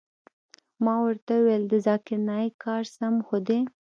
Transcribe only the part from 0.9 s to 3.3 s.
ورته وويل د ذاکر نايک کار سم